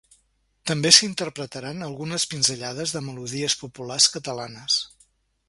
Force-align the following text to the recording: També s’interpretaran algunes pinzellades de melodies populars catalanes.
També 0.69 0.91
s’interpretaran 0.97 1.87
algunes 1.89 2.25
pinzellades 2.33 2.95
de 2.97 3.03
melodies 3.09 3.59
populars 3.61 4.09
catalanes. 4.17 4.81